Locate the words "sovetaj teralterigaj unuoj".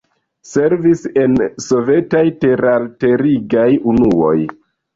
1.67-4.37